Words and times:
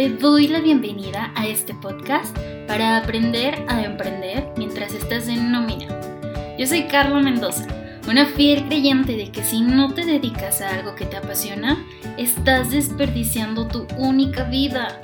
te 0.00 0.08
doy 0.08 0.48
la 0.48 0.60
bienvenida 0.60 1.30
a 1.34 1.46
este 1.46 1.74
podcast 1.74 2.34
para 2.66 2.96
aprender 2.96 3.62
a 3.68 3.82
emprender 3.82 4.48
mientras 4.56 4.94
estás 4.94 5.28
en 5.28 5.52
nómina. 5.52 5.88
Yo 6.58 6.66
soy 6.66 6.84
Carla 6.84 7.20
Mendoza, 7.20 7.66
una 8.08 8.24
fiel 8.24 8.64
creyente 8.64 9.14
de 9.14 9.30
que 9.30 9.44
si 9.44 9.60
no 9.60 9.92
te 9.92 10.06
dedicas 10.06 10.62
a 10.62 10.74
algo 10.74 10.94
que 10.94 11.04
te 11.04 11.18
apasiona, 11.18 11.84
estás 12.16 12.70
desperdiciando 12.70 13.68
tu 13.68 13.86
única 13.98 14.44
vida. 14.44 15.02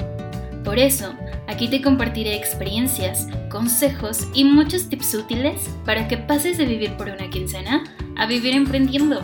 Por 0.65 0.79
eso, 0.79 1.15
aquí 1.47 1.69
te 1.69 1.83
compartiré 1.83 2.35
experiencias, 2.35 3.29
consejos 3.51 4.27
y 4.33 4.45
muchos 4.45 4.89
tips 4.89 5.13
útiles 5.13 5.69
para 5.85 6.09
que 6.09 6.17
pases 6.17 6.57
de 6.57 6.65
vivir 6.65 6.97
por 6.97 7.11
una 7.11 7.29
quincena 7.29 7.85
a 8.17 8.25
vivir 8.25 8.55
emprendiendo. 8.55 9.21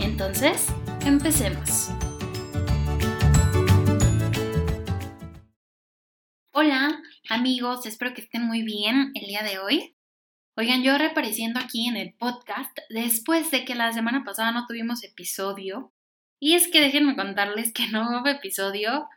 Entonces, 0.00 0.66
empecemos. 1.06 1.92
Amigos, 7.38 7.86
espero 7.86 8.14
que 8.14 8.22
estén 8.22 8.42
muy 8.42 8.62
bien 8.62 9.12
el 9.14 9.28
día 9.28 9.44
de 9.44 9.60
hoy. 9.60 9.94
Oigan, 10.56 10.82
yo 10.82 10.98
reapareciendo 10.98 11.60
aquí 11.60 11.86
en 11.86 11.96
el 11.96 12.12
podcast 12.14 12.76
después 12.90 13.52
de 13.52 13.64
que 13.64 13.76
la 13.76 13.92
semana 13.92 14.24
pasada 14.24 14.50
no 14.50 14.66
tuvimos 14.66 15.04
episodio. 15.04 15.92
Y 16.40 16.54
es 16.54 16.66
que 16.66 16.80
déjenme 16.80 17.14
contarles 17.14 17.72
que 17.72 17.86
no 17.86 18.08
hubo 18.10 18.26
episodio 18.26 19.08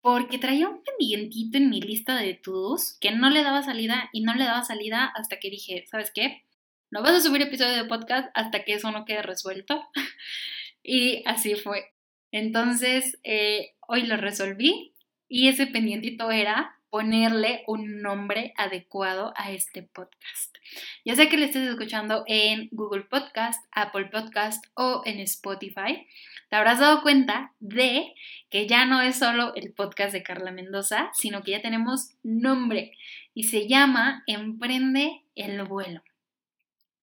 porque 0.00 0.38
traía 0.38 0.68
un 0.68 0.84
pendientito 0.84 1.58
en 1.58 1.68
mi 1.68 1.80
lista 1.80 2.14
de 2.14 2.34
todos 2.34 2.96
que 3.00 3.10
no 3.10 3.30
le 3.30 3.42
daba 3.42 3.64
salida 3.64 4.10
y 4.12 4.20
no 4.20 4.36
le 4.36 4.44
daba 4.44 4.62
salida 4.62 5.12
hasta 5.16 5.40
que 5.40 5.50
dije, 5.50 5.86
¿sabes 5.90 6.12
qué? 6.14 6.44
No 6.92 7.02
vas 7.02 7.14
a 7.14 7.20
subir 7.20 7.42
episodio 7.42 7.82
de 7.82 7.88
podcast 7.88 8.28
hasta 8.34 8.62
que 8.62 8.74
eso 8.74 8.92
no 8.92 9.04
quede 9.04 9.22
resuelto. 9.22 9.82
y 10.84 11.24
así 11.26 11.56
fue. 11.56 11.92
Entonces, 12.30 13.18
eh, 13.24 13.74
hoy 13.88 14.02
lo 14.02 14.16
resolví 14.16 14.94
y 15.28 15.48
ese 15.48 15.66
pendientito 15.66 16.30
era 16.30 16.75
ponerle 16.90 17.64
un 17.66 18.00
nombre 18.00 18.54
adecuado 18.56 19.32
a 19.36 19.52
este 19.52 19.82
podcast. 19.82 20.56
Ya 21.04 21.14
sea 21.14 21.28
que 21.28 21.36
lo 21.36 21.44
estés 21.44 21.68
escuchando 21.68 22.24
en 22.26 22.68
Google 22.72 23.04
Podcast, 23.04 23.64
Apple 23.72 24.06
Podcast 24.06 24.64
o 24.74 25.02
en 25.04 25.20
Spotify, 25.20 26.06
te 26.48 26.56
habrás 26.56 26.78
dado 26.78 27.02
cuenta 27.02 27.52
de 27.58 28.14
que 28.50 28.68
ya 28.68 28.84
no 28.86 29.00
es 29.00 29.18
solo 29.18 29.54
el 29.56 29.72
podcast 29.72 30.12
de 30.12 30.22
Carla 30.22 30.52
Mendoza, 30.52 31.10
sino 31.14 31.42
que 31.42 31.52
ya 31.52 31.62
tenemos 31.62 32.10
nombre 32.22 32.92
y 33.34 33.44
se 33.44 33.66
llama 33.66 34.22
Emprende 34.26 35.22
el 35.34 35.62
vuelo. 35.64 36.02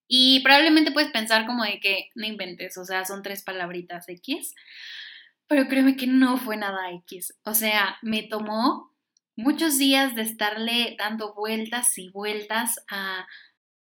Y 0.07 0.41
probablemente 0.41 0.91
puedes 0.91 1.11
pensar 1.11 1.45
como 1.45 1.63
de 1.63 1.79
que 1.79 2.09
no 2.15 2.25
inventes, 2.25 2.77
o 2.77 2.85
sea, 2.85 3.03
son 3.03 3.23
tres 3.23 3.43
palabritas 3.43 4.07
X, 4.07 4.55
pero 5.47 5.67
créeme 5.67 5.95
que 5.95 6.07
no 6.07 6.37
fue 6.37 6.55
nada 6.55 6.91
X. 6.91 7.35
O 7.43 7.53
sea, 7.53 7.97
me 8.01 8.23
tomó 8.23 8.92
muchos 9.35 9.77
días 9.77 10.15
de 10.15 10.21
estarle 10.21 10.95
dando 10.97 11.33
vueltas 11.33 11.97
y 11.97 12.09
vueltas 12.09 12.83
a 12.89 13.27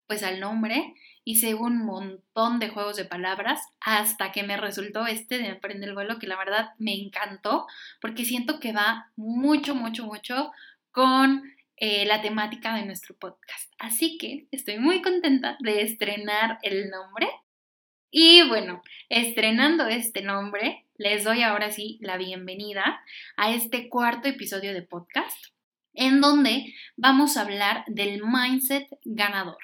pues 0.07 0.23
al 0.23 0.39
nombre 0.39 0.95
hice 1.23 1.53
un 1.53 1.85
montón 1.85 2.59
de 2.59 2.69
juegos 2.69 2.95
de 2.95 3.05
palabras 3.05 3.61
hasta 3.79 4.31
que 4.31 4.41
me 4.41 4.57
resultó 4.57 5.05
este 5.05 5.37
de 5.37 5.49
Emprende 5.49 5.85
el 5.85 5.93
vuelo 5.93 6.17
que 6.17 6.25
la 6.25 6.35
verdad 6.35 6.71
me 6.79 6.95
encantó 6.95 7.67
porque 8.01 8.25
siento 8.25 8.59
que 8.59 8.73
va 8.73 9.11
mucho, 9.15 9.75
mucho, 9.75 10.05
mucho 10.05 10.51
con 10.91 11.43
eh, 11.77 12.05
la 12.05 12.21
temática 12.21 12.75
de 12.75 12.85
nuestro 12.85 13.15
podcast. 13.15 13.71
Así 13.77 14.17
que 14.17 14.47
estoy 14.51 14.79
muy 14.79 15.01
contenta 15.03 15.55
de 15.59 15.83
estrenar 15.83 16.57
el 16.63 16.89
nombre. 16.89 17.29
Y 18.11 18.47
bueno, 18.47 18.81
estrenando 19.07 19.87
este 19.87 20.23
nombre, 20.23 20.87
les 20.99 21.23
doy 21.23 21.43
ahora 21.43 21.71
sí 21.71 21.97
la 22.01 22.17
bienvenida 22.17 23.01
a 23.37 23.51
este 23.53 23.87
cuarto 23.87 24.27
episodio 24.27 24.73
de 24.73 24.81
podcast, 24.81 25.45
en 25.93 26.19
donde 26.19 26.75
vamos 26.97 27.37
a 27.37 27.41
hablar 27.41 27.85
del 27.87 28.21
mindset 28.21 28.85
ganador. 29.05 29.57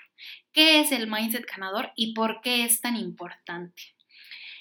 ¿Qué 0.54 0.80
es 0.80 0.94
el 0.94 1.12
mindset 1.12 1.46
ganador 1.46 1.92
y 1.98 2.14
por 2.14 2.40
qué 2.42 2.64
es 2.64 2.80
tan 2.80 2.96
importante? 2.96 3.84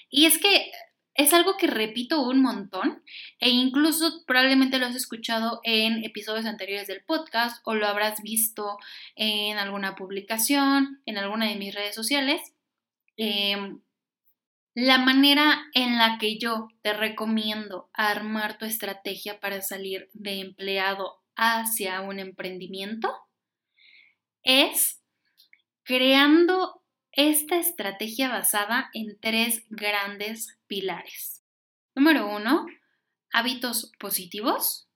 Y 0.09 0.25
es 0.25 0.37
que 0.37 0.69
es 1.13 1.33
algo 1.33 1.55
que 1.55 1.67
repito 1.67 2.21
un 2.27 2.41
montón 2.41 3.01
e 3.39 3.49
incluso 3.49 4.25
probablemente 4.27 4.77
lo 4.77 4.85
has 4.85 4.95
escuchado 4.95 5.61
en 5.63 6.03
episodios 6.03 6.45
anteriores 6.45 6.87
del 6.87 7.05
podcast 7.05 7.61
o 7.63 7.73
lo 7.73 7.87
habrás 7.87 8.21
visto 8.21 8.77
en 9.15 9.57
alguna 9.57 9.95
publicación, 9.95 11.01
en 11.05 11.17
alguna 11.17 11.47
de 11.47 11.55
mis 11.55 11.73
redes 11.73 11.95
sociales. 11.95 12.41
Em, 13.15 13.79
la 14.75 14.97
manera 14.97 15.69
en 15.73 15.97
la 15.97 16.17
que 16.19 16.37
yo 16.37 16.67
te 16.81 16.91
recomiendo 16.91 17.89
armar 17.93 18.57
tu 18.57 18.65
estrategia 18.65 19.39
para 19.39 19.61
salir 19.61 20.09
de 20.13 20.41
empleado 20.41 21.23
hacia 21.37 22.01
un 22.01 22.19
emprendimiento 22.19 23.09
es 24.43 25.01
creando 25.83 26.83
esta 27.13 27.57
estrategia 27.57 28.27
basada 28.27 28.89
en 28.93 29.17
tres 29.21 29.63
grandes 29.69 30.57
pilares. 30.67 31.41
Número 31.95 32.27
uno, 32.27 32.65
hábitos 33.31 33.93
positivos, 33.97 34.89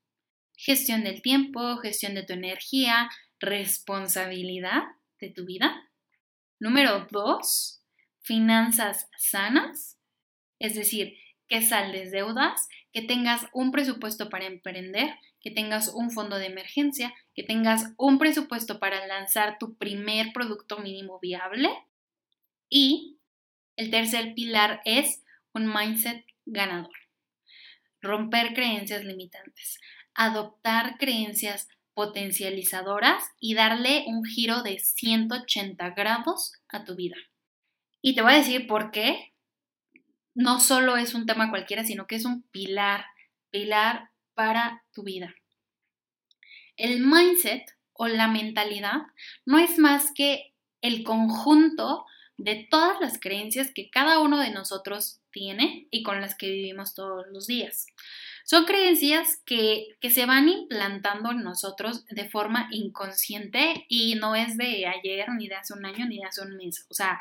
gestión 0.57 1.05
del 1.05 1.21
tiempo, 1.21 1.77
gestión 1.77 2.15
de 2.15 2.23
tu 2.23 2.33
energía, 2.33 3.09
responsabilidad 3.39 4.83
de 5.21 5.29
tu 5.29 5.45
vida. 5.45 5.89
Número 6.59 7.07
dos, 7.11 7.78
finanzas 8.29 9.09
sanas, 9.17 9.97
es 10.59 10.75
decir, 10.75 11.17
que 11.47 11.63
saldes 11.63 12.11
deudas, 12.11 12.69
que 12.93 13.01
tengas 13.01 13.47
un 13.53 13.71
presupuesto 13.71 14.29
para 14.29 14.45
emprender, 14.45 15.15
que 15.41 15.49
tengas 15.49 15.87
un 15.87 16.11
fondo 16.11 16.37
de 16.37 16.45
emergencia, 16.45 17.11
que 17.33 17.41
tengas 17.41 17.91
un 17.97 18.19
presupuesto 18.19 18.79
para 18.79 19.07
lanzar 19.07 19.57
tu 19.57 19.75
primer 19.77 20.31
producto 20.31 20.77
mínimo 20.77 21.17
viable. 21.19 21.69
Y 22.69 23.17
el 23.77 23.89
tercer 23.89 24.35
pilar 24.35 24.81
es 24.85 25.23
un 25.55 25.65
mindset 25.73 26.23
ganador. 26.45 26.95
Romper 27.99 28.53
creencias 28.53 29.03
limitantes, 29.03 29.79
adoptar 30.13 30.99
creencias 30.99 31.67
potencializadoras 31.95 33.23
y 33.39 33.55
darle 33.55 34.03
un 34.05 34.23
giro 34.23 34.61
de 34.61 34.77
180 34.77 35.89
grados 35.95 36.53
a 36.67 36.83
tu 36.83 36.95
vida. 36.95 37.15
Y 38.01 38.15
te 38.15 38.21
voy 38.21 38.33
a 38.33 38.37
decir 38.37 38.67
por 38.67 38.91
qué. 38.91 39.33
No 40.35 40.59
solo 40.59 40.95
es 40.95 41.13
un 41.13 41.25
tema 41.25 41.49
cualquiera, 41.49 41.83
sino 41.83 42.07
que 42.07 42.15
es 42.15 42.25
un 42.25 42.43
pilar, 42.43 43.05
pilar 43.49 44.11
para 44.33 44.83
tu 44.93 45.03
vida. 45.03 45.35
El 46.77 47.05
mindset 47.05 47.75
o 47.93 48.07
la 48.07 48.27
mentalidad 48.27 49.01
no 49.45 49.59
es 49.59 49.77
más 49.77 50.11
que 50.13 50.53
el 50.81 51.03
conjunto 51.03 52.05
de 52.37 52.67
todas 52.71 53.01
las 53.01 53.19
creencias 53.19 53.71
que 53.73 53.89
cada 53.89 54.19
uno 54.19 54.39
de 54.39 54.51
nosotros 54.51 55.19
tiene 55.31 55.87
y 55.91 56.03
con 56.03 56.21
las 56.21 56.35
que 56.35 56.49
vivimos 56.49 56.93
todos 56.93 57.25
los 57.31 57.47
días. 57.47 57.87
Son 58.45 58.65
creencias 58.65 59.41
que, 59.45 59.97
que, 59.99 60.09
se 60.09 60.25
van 60.25 60.47
implantando 60.47 61.31
en 61.31 61.43
nosotros 61.43 62.05
de 62.07 62.29
forma 62.29 62.69
inconsciente 62.71 63.85
y 63.89 64.15
no 64.15 64.35
es 64.35 64.57
de 64.57 64.87
ayer, 64.87 65.27
ni 65.37 65.49
de 65.49 65.55
hace 65.55 65.73
un 65.73 65.85
año, 65.85 66.07
ni 66.07 66.17
de 66.17 66.25
hace 66.25 66.41
un 66.41 66.55
mes. 66.55 66.85
O 66.89 66.93
sea, 66.93 67.19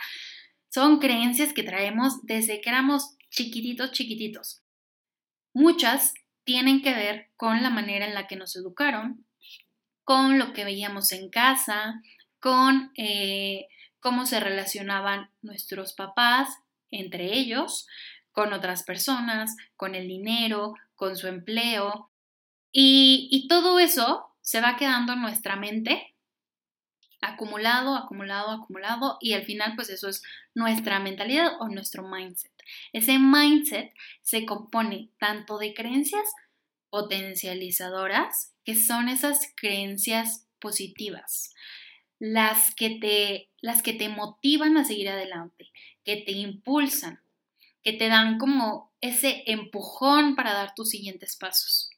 son 0.68 0.98
creencias 0.98 1.52
que 1.52 1.62
traemos 1.62 2.24
desde 2.24 2.60
que 2.60 2.70
éramos 2.70 3.16
chiquititos, 3.30 3.92
chiquititos. 3.92 4.62
Muchas 5.52 6.14
tienen 6.44 6.82
que 6.82 6.94
ver 6.94 7.30
con 7.36 7.62
la 7.62 7.70
manera 7.70 8.06
en 8.06 8.14
la 8.14 8.26
que 8.26 8.36
nos 8.36 8.56
educaron, 8.56 9.26
con 10.04 10.38
lo 10.38 10.52
que 10.52 10.64
veíamos 10.64 11.12
en 11.12 11.30
casa, 11.30 12.02
con 12.40 12.92
eh, 12.96 13.68
cómo 14.00 14.26
se 14.26 14.40
relacionaban 14.40 15.30
nuestros 15.42 15.92
papás 15.92 16.48
entre 16.90 17.36
ellos, 17.36 17.86
con 18.32 18.52
otras 18.52 18.82
personas, 18.82 19.56
con 19.76 19.94
el 19.94 20.08
dinero, 20.08 20.74
con 20.94 21.16
su 21.16 21.26
empleo. 21.26 22.10
Y, 22.72 23.28
y 23.30 23.48
todo 23.48 23.78
eso 23.78 24.26
se 24.40 24.60
va 24.60 24.76
quedando 24.76 25.12
en 25.12 25.20
nuestra 25.20 25.56
mente 25.56 26.14
acumulado, 27.20 27.96
acumulado, 27.96 28.50
acumulado 28.50 29.18
y 29.20 29.32
al 29.32 29.44
final 29.44 29.74
pues 29.74 29.90
eso 29.90 30.08
es 30.08 30.22
nuestra 30.54 31.00
mentalidad 31.00 31.60
o 31.60 31.68
nuestro 31.68 32.06
mindset. 32.06 32.52
Ese 32.92 33.18
mindset 33.18 33.92
se 34.22 34.44
compone 34.44 35.10
tanto 35.18 35.58
de 35.58 35.74
creencias 35.74 36.30
potencializadoras, 36.90 38.54
que 38.64 38.74
son 38.74 39.08
esas 39.08 39.52
creencias 39.56 40.46
positivas, 40.58 41.54
las 42.18 42.74
que 42.74 42.98
te, 42.98 43.50
las 43.60 43.82
que 43.82 43.92
te 43.92 44.08
motivan 44.08 44.76
a 44.76 44.84
seguir 44.84 45.08
adelante, 45.08 45.70
que 46.04 46.16
te 46.16 46.32
impulsan, 46.32 47.20
que 47.82 47.92
te 47.92 48.08
dan 48.08 48.38
como 48.38 48.92
ese 49.00 49.44
empujón 49.46 50.34
para 50.34 50.52
dar 50.52 50.74
tus 50.74 50.90
siguientes 50.90 51.36
pasos. 51.36 51.90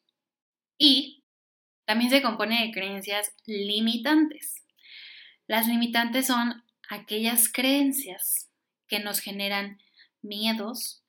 Y 0.77 1.23
también 1.85 2.11
se 2.11 2.23
compone 2.23 2.67
de 2.67 2.73
creencias 2.73 3.33
limitantes 3.47 4.61
las 5.51 5.67
limitantes 5.67 6.29
son 6.29 6.63
aquellas 6.89 7.53
creencias 7.53 8.53
que 8.87 9.01
nos 9.01 9.19
generan 9.19 9.83
miedos, 10.23 11.05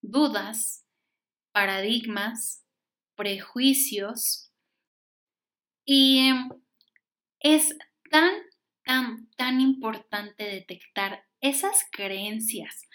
dudas, 0.00 0.84
paradigmas, 1.52 2.64
prejuicios. 3.14 4.50
Y 5.84 6.32
es 7.38 7.78
tan, 8.10 8.32
tan, 8.82 9.30
tan 9.36 9.60
importante 9.60 10.42
detectar 10.42 11.24
esas 11.40 11.86
creencias 11.92 12.88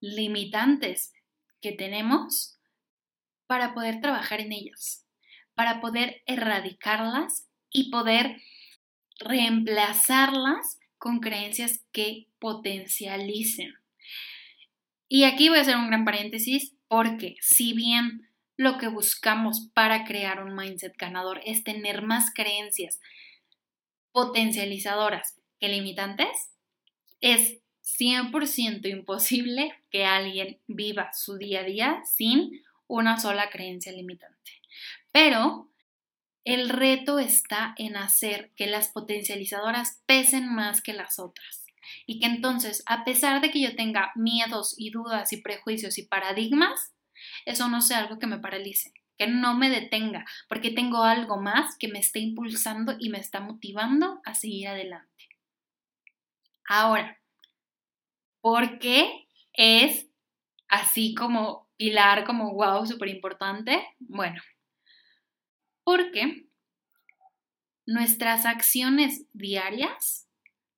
limitantes 0.00 1.12
que 1.60 1.72
tenemos 1.72 2.58
para 3.46 3.74
poder 3.74 4.00
trabajar 4.00 4.40
en 4.40 4.52
ellas, 4.52 5.06
para 5.52 5.82
poder 5.82 6.22
erradicarlas 6.24 7.50
y 7.68 7.90
poder 7.90 8.40
reemplazarlas 9.18 10.78
con 10.98 11.20
creencias 11.20 11.84
que 11.92 12.28
potencialicen. 12.38 13.74
Y 15.08 15.24
aquí 15.24 15.48
voy 15.48 15.58
a 15.58 15.62
hacer 15.62 15.76
un 15.76 15.88
gran 15.88 16.04
paréntesis 16.04 16.74
porque 16.88 17.36
si 17.40 17.72
bien 17.74 18.28
lo 18.56 18.78
que 18.78 18.88
buscamos 18.88 19.70
para 19.74 20.04
crear 20.04 20.42
un 20.42 20.54
mindset 20.54 20.96
ganador 20.96 21.40
es 21.44 21.62
tener 21.62 22.02
más 22.02 22.32
creencias 22.34 23.00
potencializadoras 24.12 25.38
que 25.60 25.68
limitantes, 25.68 26.28
es 27.20 27.58
100% 27.98 28.88
imposible 28.88 29.72
que 29.90 30.04
alguien 30.04 30.60
viva 30.66 31.10
su 31.12 31.36
día 31.36 31.60
a 31.60 31.64
día 31.64 32.02
sin 32.04 32.62
una 32.86 33.18
sola 33.18 33.50
creencia 33.50 33.92
limitante. 33.92 34.52
Pero 35.12 35.70
el 36.46 36.68
reto 36.68 37.18
está 37.18 37.74
en 37.76 37.96
hacer 37.96 38.52
que 38.54 38.68
las 38.68 38.88
potencializadoras 38.88 40.00
pesen 40.06 40.48
más 40.54 40.80
que 40.80 40.92
las 40.92 41.18
otras. 41.18 41.66
Y 42.06 42.20
que 42.20 42.26
entonces, 42.26 42.84
a 42.86 43.04
pesar 43.04 43.40
de 43.40 43.50
que 43.50 43.60
yo 43.60 43.74
tenga 43.74 44.12
miedos 44.14 44.76
y 44.78 44.90
dudas 44.90 45.32
y 45.32 45.38
prejuicios 45.38 45.98
y 45.98 46.06
paradigmas, 46.06 46.94
eso 47.46 47.68
no 47.68 47.82
sea 47.82 47.98
algo 47.98 48.20
que 48.20 48.28
me 48.28 48.38
paralice, 48.38 48.92
que 49.18 49.26
no 49.26 49.54
me 49.54 49.70
detenga, 49.70 50.24
porque 50.48 50.70
tengo 50.70 51.02
algo 51.02 51.36
más 51.36 51.76
que 51.78 51.88
me 51.88 51.98
está 51.98 52.20
impulsando 52.20 52.94
y 52.96 53.08
me 53.08 53.18
está 53.18 53.40
motivando 53.40 54.20
a 54.24 54.34
seguir 54.34 54.68
adelante. 54.68 55.28
Ahora, 56.68 57.18
¿por 58.40 58.78
qué 58.78 59.26
es 59.52 60.06
así 60.68 61.12
como 61.12 61.68
pilar, 61.76 62.24
como 62.24 62.52
wow, 62.52 62.86
súper 62.86 63.08
importante? 63.08 63.84
Bueno, 63.98 64.40
porque 65.86 66.48
nuestras 67.86 68.44
acciones 68.44 69.24
diarias 69.32 70.26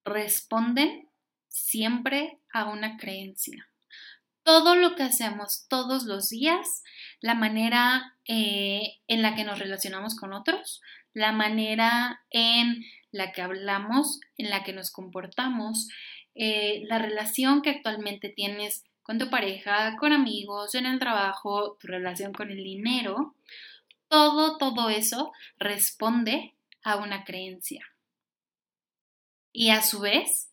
responden 0.05 1.09
siempre 1.49 2.41
a 2.53 2.67
una 2.67 2.99
creencia. 2.99 3.71
Todo 4.43 4.75
lo 4.75 4.97
que 4.97 5.05
hacemos 5.05 5.67
todos 5.71 6.05
los 6.05 6.29
días, 6.29 6.83
la 7.23 7.35
manera 7.35 8.19
eh, 8.27 8.99
en 9.07 9.23
la 9.23 9.35
que 9.35 9.45
nos 9.45 9.59
relacionamos 9.59 10.15
con 10.15 10.35
otros, 10.35 10.83
la 11.15 11.33
manera 11.33 12.21
en 12.29 12.85
la 13.11 13.33
que 13.33 13.41
hablamos, 13.41 14.21
en 14.37 14.51
la 14.51 14.63
que 14.63 14.75
nos 14.75 14.91
comportamos, 14.91 15.89
eh, 16.35 16.83
la 16.85 16.99
relación 16.99 17.63
que 17.63 17.71
actualmente 17.71 18.29
tienes 18.29 18.85
con 19.03 19.19
tu 19.19 19.31
pareja, 19.31 19.97
con 19.97 20.13
amigos, 20.13 20.75
en 20.75 20.85
el 20.85 20.99
trabajo, 20.99 21.79
tu 21.81 21.87
relación 21.87 22.35
con 22.35 22.51
el 22.51 22.63
dinero, 22.63 23.35
todo, 24.09 24.59
todo 24.59 24.91
eso 24.91 25.33
responde 25.59 26.55
a 26.83 26.97
una 26.97 27.25
creencia. 27.25 27.85
Y 29.53 29.71
a 29.71 29.83
su 29.83 30.01
vez, 30.01 30.51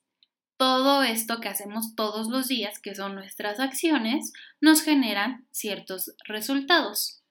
todo 0.57 1.03
esto 1.03 1.41
que 1.41 1.49
hacemos 1.49 1.95
todos 1.95 2.27
los 2.27 2.47
días, 2.47 2.79
que 2.79 2.95
son 2.95 3.15
nuestras 3.15 3.59
acciones, 3.59 4.31
nos 4.61 4.81
generan 4.81 5.47
ciertos 5.51 6.15
resultados. 6.25 7.21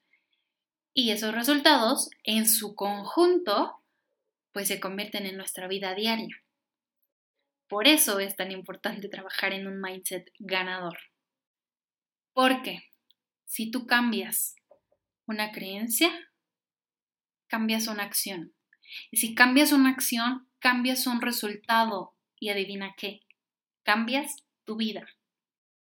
Y 0.93 1.11
esos 1.11 1.33
resultados, 1.33 2.09
en 2.23 2.47
su 2.47 2.75
conjunto, 2.75 3.81
pues 4.51 4.67
se 4.67 4.79
convierten 4.79 5.25
en 5.25 5.37
nuestra 5.37 5.67
vida 5.67 5.93
diaria. 5.95 6.41
Por 7.67 7.87
eso 7.87 8.19
es 8.19 8.35
tan 8.35 8.51
importante 8.51 9.09
trabajar 9.09 9.53
en 9.53 9.67
un 9.67 9.81
mindset 9.81 10.31
ganador. 10.39 10.97
Porque 12.33 12.83
si 13.45 13.71
tú 13.71 13.87
cambias 13.87 14.55
una 15.27 15.51
creencia, 15.51 16.09
cambias 17.47 17.87
una 17.87 18.03
acción. 18.03 18.53
Y 19.11 19.17
si 19.17 19.35
cambias 19.35 19.71
una 19.71 19.89
acción, 19.89 20.47
cambias 20.59 21.07
un 21.07 21.21
resultado. 21.21 22.13
Y 22.37 22.49
adivina 22.49 22.95
qué, 22.97 23.21
cambias 23.83 24.43
tu 24.65 24.75
vida. 24.75 25.07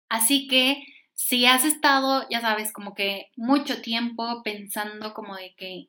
Así 0.10 0.48
que 0.48 0.84
si 1.14 1.46
has 1.46 1.64
estado, 1.64 2.28
ya 2.30 2.42
sabes, 2.42 2.74
como 2.74 2.94
que 2.94 3.32
mucho 3.38 3.82
tiempo 3.82 4.44
pensando 4.44 5.14
como 5.14 5.36
de 5.36 5.56
que 5.56 5.88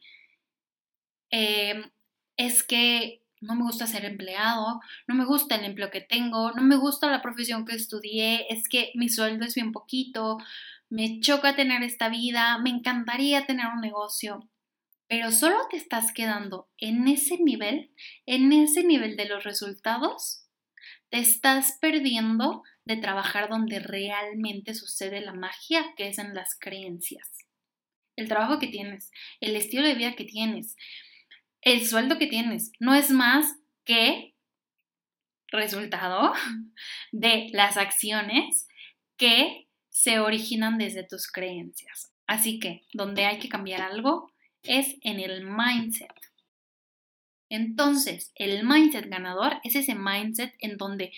em, 1.30 1.90
es 2.36 2.62
que 2.62 3.22
no 3.40 3.54
me 3.54 3.62
gusta 3.62 3.86
ser 3.86 4.04
empleado, 4.04 4.80
no 5.06 5.14
me 5.14 5.24
gusta 5.24 5.56
el 5.56 5.64
empleo 5.64 5.90
que 5.90 6.00
tengo, 6.00 6.52
no 6.52 6.62
me 6.62 6.76
gusta 6.76 7.10
la 7.10 7.22
profesión 7.22 7.64
que 7.66 7.74
estudié, 7.74 8.46
es 8.50 8.68
que 8.68 8.92
mi 8.94 9.08
sueldo 9.08 9.44
es 9.44 9.54
bien 9.54 9.72
poquito, 9.72 10.38
me 10.88 11.20
choca 11.20 11.56
tener 11.56 11.82
esta 11.82 12.08
vida, 12.08 12.58
me 12.58 12.70
encantaría 12.70 13.46
tener 13.46 13.66
un 13.74 13.80
negocio 13.80 14.48
pero 15.08 15.30
solo 15.30 15.56
te 15.70 15.76
estás 15.76 16.12
quedando 16.12 16.68
en 16.78 17.06
ese 17.06 17.38
nivel, 17.38 17.92
en 18.26 18.52
ese 18.52 18.82
nivel 18.82 19.16
de 19.16 19.26
los 19.26 19.44
resultados, 19.44 20.48
te 21.10 21.18
estás 21.18 21.78
perdiendo 21.80 22.62
de 22.84 22.96
trabajar 22.96 23.48
donde 23.48 23.78
realmente 23.78 24.74
sucede 24.74 25.20
la 25.20 25.32
magia, 25.32 25.94
que 25.96 26.08
es 26.08 26.18
en 26.18 26.34
las 26.34 26.56
creencias. 26.58 27.38
El 28.16 28.28
trabajo 28.28 28.58
que 28.58 28.66
tienes, 28.66 29.10
el 29.40 29.54
estilo 29.54 29.86
de 29.86 29.94
vida 29.94 30.16
que 30.16 30.24
tienes, 30.24 30.76
el 31.60 31.86
sueldo 31.86 32.18
que 32.18 32.26
tienes, 32.26 32.72
no 32.80 32.94
es 32.94 33.10
más 33.10 33.56
que 33.84 34.34
resultado 35.48 36.32
de 37.12 37.48
las 37.52 37.76
acciones 37.76 38.66
que 39.16 39.65
se 39.96 40.20
originan 40.20 40.76
desde 40.76 41.04
tus 41.04 41.26
creencias. 41.26 42.12
Así 42.26 42.60
que, 42.60 42.82
donde 42.92 43.24
hay 43.24 43.38
que 43.38 43.48
cambiar 43.48 43.80
algo, 43.80 44.30
es 44.62 44.96
en 45.00 45.20
el 45.20 45.46
mindset. 45.46 46.12
Entonces, 47.48 48.30
el 48.34 48.66
mindset 48.66 49.08
ganador 49.08 49.58
es 49.64 49.74
ese 49.74 49.94
mindset 49.94 50.52
en 50.58 50.76
donde 50.76 51.12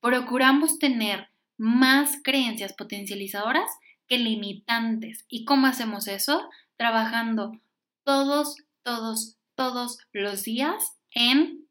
procuramos 0.00 0.78
tener 0.78 1.30
más 1.56 2.20
creencias 2.22 2.74
potencializadoras 2.74 3.68
que 4.06 4.18
limitantes. 4.18 5.24
¿Y 5.26 5.44
cómo 5.44 5.66
hacemos 5.66 6.06
eso? 6.06 6.48
Trabajando 6.76 7.60
todos, 8.04 8.56
todos, 8.84 9.36
todos 9.56 9.98
los 10.12 10.44
días 10.44 10.96
en 11.10 11.66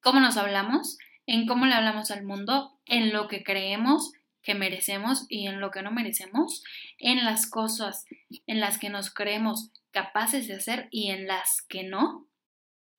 cómo 0.00 0.20
nos 0.20 0.36
hablamos, 0.36 0.98
en 1.26 1.48
cómo 1.48 1.66
le 1.66 1.74
hablamos 1.74 2.12
al 2.12 2.22
mundo, 2.22 2.78
en 2.84 3.12
lo 3.12 3.26
que 3.26 3.42
creemos 3.42 4.12
que 4.46 4.54
merecemos 4.54 5.26
y 5.28 5.48
en 5.48 5.60
lo 5.60 5.72
que 5.72 5.82
no 5.82 5.90
merecemos, 5.90 6.62
en 6.98 7.24
las 7.24 7.50
cosas 7.50 8.06
en 8.46 8.60
las 8.60 8.78
que 8.78 8.90
nos 8.90 9.12
creemos 9.12 9.72
capaces 9.90 10.46
de 10.46 10.54
hacer 10.54 10.88
y 10.92 11.10
en 11.10 11.26
las 11.26 11.62
que 11.62 11.82
no, 11.82 12.28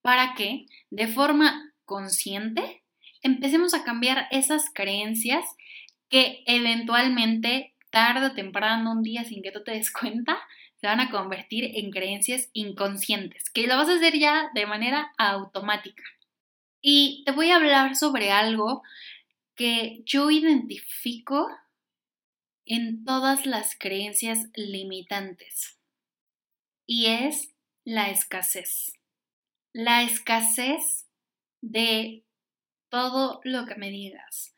para 0.02 0.36
que 0.36 0.66
de 0.90 1.08
forma 1.08 1.74
consciente 1.86 2.84
empecemos 3.24 3.74
a 3.74 3.86
cambiar 3.86 4.28
esas 4.30 4.66
creencias 4.74 5.46
que 6.10 6.44
eventualmente, 6.48 7.74
tarde 7.92 8.28
o 8.28 8.34
temprano, 8.34 8.92
un 8.92 9.02
día 9.02 9.24
sin 9.24 9.42
que 9.42 9.54
tú 9.54 9.64
te 9.64 9.72
des 9.72 9.90
cuenta, 9.92 10.38
se 10.76 10.88
van 10.88 11.00
a 11.00 11.10
convertir 11.10 11.72
en 11.78 11.92
creencias 11.92 12.50
inconscientes, 12.52 13.50
que 13.50 13.68
lo 13.68 13.78
vas 13.78 13.88
a 13.88 13.96
hacer 13.96 14.20
ya 14.20 14.50
de 14.54 14.66
manera 14.66 15.14
automática. 15.18 16.04
Y 16.82 17.24
te 17.26 17.32
voy 17.32 17.52
a 17.52 17.56
hablar 17.56 17.96
sobre 17.96 18.32
algo 18.32 18.84
que 19.58 20.04
yo 20.06 20.32
identifico 20.32 21.50
en 22.66 23.04
todas 23.04 23.46
las 23.46 23.76
creencias 23.78 24.46
limitantes 24.56 25.78
y 26.86 27.08
es 27.08 27.54
la 27.84 28.10
escasez. 28.10 28.94
La 29.74 30.04
escasez 30.04 31.08
de 31.62 32.24
todo 32.90 33.42
lo 33.44 33.66
que 33.66 33.76
me 33.76 33.90
digas. 33.90 34.54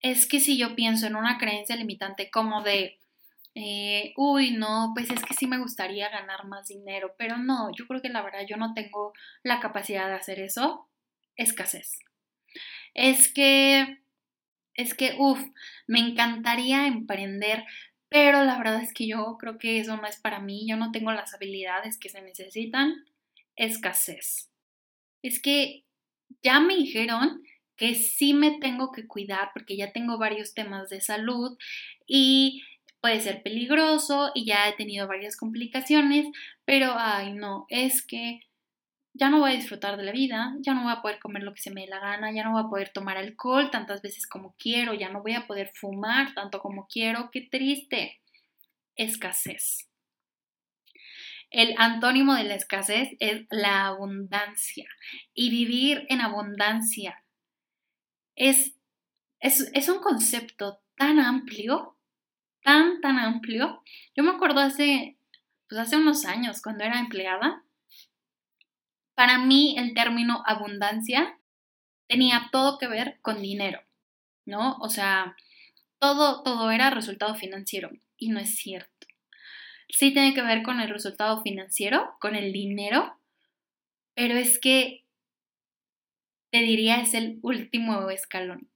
Es 0.00 0.26
que 0.26 0.40
si 0.40 0.58
yo 0.58 0.76
pienso 0.76 1.06
en 1.06 1.16
una 1.16 1.38
creencia 1.38 1.76
limitante 1.76 2.30
como 2.30 2.62
de, 2.62 2.98
eh, 3.54 4.12
uy, 4.16 4.52
no, 4.52 4.92
pues 4.94 5.10
es 5.10 5.24
que 5.24 5.34
sí 5.34 5.46
me 5.46 5.58
gustaría 5.58 6.08
ganar 6.10 6.46
más 6.46 6.68
dinero, 6.68 7.14
pero 7.18 7.38
no, 7.38 7.70
yo 7.76 7.86
creo 7.86 8.00
que 8.00 8.08
la 8.08 8.22
verdad 8.22 8.46
yo 8.48 8.56
no 8.56 8.74
tengo 8.74 9.12
la 9.42 9.60
capacidad 9.60 10.08
de 10.08 10.14
hacer 10.14 10.38
eso, 10.38 10.88
escasez. 11.36 11.98
Es 12.94 13.32
que, 13.32 14.02
es 14.78 14.94
que, 14.94 15.16
uff, 15.18 15.40
me 15.86 15.98
encantaría 15.98 16.86
emprender, 16.86 17.64
pero 18.08 18.44
la 18.44 18.56
verdad 18.56 18.80
es 18.80 18.94
que 18.94 19.08
yo 19.08 19.36
creo 19.38 19.58
que 19.58 19.80
eso 19.80 19.96
no 19.96 20.06
es 20.06 20.16
para 20.18 20.40
mí, 20.40 20.66
yo 20.68 20.76
no 20.76 20.92
tengo 20.92 21.12
las 21.12 21.34
habilidades 21.34 21.98
que 21.98 22.08
se 22.08 22.22
necesitan, 22.22 22.94
escasez. 23.56 24.50
Es 25.20 25.42
que 25.42 25.84
ya 26.42 26.60
me 26.60 26.76
dijeron 26.76 27.42
que 27.76 27.96
sí 27.96 28.34
me 28.34 28.58
tengo 28.60 28.92
que 28.92 29.06
cuidar 29.08 29.50
porque 29.52 29.76
ya 29.76 29.92
tengo 29.92 30.16
varios 30.16 30.54
temas 30.54 30.88
de 30.90 31.00
salud 31.00 31.58
y 32.06 32.62
puede 33.00 33.20
ser 33.20 33.42
peligroso 33.42 34.30
y 34.34 34.46
ya 34.46 34.68
he 34.68 34.74
tenido 34.74 35.08
varias 35.08 35.36
complicaciones, 35.36 36.26
pero 36.64 36.94
ay 36.96 37.34
no, 37.34 37.66
es 37.68 38.06
que 38.06 38.40
ya 39.18 39.30
no 39.30 39.40
voy 39.40 39.50
a 39.50 39.56
disfrutar 39.56 39.96
de 39.96 40.04
la 40.04 40.12
vida, 40.12 40.54
ya 40.60 40.74
no 40.74 40.84
voy 40.84 40.92
a 40.92 41.02
poder 41.02 41.18
comer 41.18 41.42
lo 41.42 41.52
que 41.52 41.60
se 41.60 41.72
me 41.72 41.82
dé 41.82 41.88
la 41.88 41.98
gana, 41.98 42.30
ya 42.32 42.44
no 42.44 42.52
voy 42.52 42.62
a 42.64 42.68
poder 42.68 42.90
tomar 42.90 43.16
alcohol 43.16 43.70
tantas 43.70 44.00
veces 44.00 44.26
como 44.26 44.54
quiero, 44.58 44.94
ya 44.94 45.08
no 45.08 45.22
voy 45.22 45.34
a 45.34 45.46
poder 45.46 45.72
fumar 45.74 46.34
tanto 46.34 46.60
como 46.60 46.86
quiero, 46.86 47.30
qué 47.32 47.42
triste. 47.42 48.20
Escasez. 48.94 49.88
El 51.50 51.74
antónimo 51.78 52.34
de 52.34 52.44
la 52.44 52.54
escasez 52.54 53.10
es 53.20 53.46
la 53.50 53.86
abundancia 53.86 54.88
y 55.34 55.50
vivir 55.50 56.06
en 56.08 56.20
abundancia 56.20 57.24
es, 58.36 58.76
es, 59.40 59.70
es 59.72 59.88
un 59.88 59.98
concepto 59.98 60.80
tan 60.96 61.18
amplio, 61.18 61.96
tan, 62.62 63.00
tan 63.00 63.18
amplio. 63.18 63.82
Yo 64.14 64.22
me 64.22 64.30
acuerdo 64.30 64.60
hace, 64.60 65.18
pues 65.68 65.80
hace 65.80 65.96
unos 65.96 66.24
años 66.24 66.60
cuando 66.62 66.84
era 66.84 67.00
empleada, 67.00 67.64
para 69.18 69.36
mí 69.36 69.74
el 69.76 69.94
término 69.94 70.44
abundancia 70.46 71.36
tenía 72.06 72.50
todo 72.52 72.78
que 72.78 72.86
ver 72.86 73.18
con 73.20 73.42
dinero, 73.42 73.82
¿no? 74.46 74.76
O 74.76 74.88
sea, 74.90 75.34
todo, 75.98 76.44
todo 76.44 76.70
era 76.70 76.90
resultado 76.90 77.34
financiero 77.34 77.90
y 78.16 78.28
no 78.28 78.38
es 78.38 78.54
cierto. 78.54 79.08
Sí 79.88 80.12
tiene 80.12 80.34
que 80.34 80.42
ver 80.42 80.62
con 80.62 80.78
el 80.78 80.88
resultado 80.88 81.42
financiero, 81.42 82.14
con 82.20 82.36
el 82.36 82.52
dinero, 82.52 83.18
pero 84.14 84.36
es 84.36 84.60
que 84.60 85.04
te 86.52 86.60
diría 86.60 87.00
es 87.00 87.12
el 87.12 87.40
último 87.42 88.10
escalón. 88.10 88.70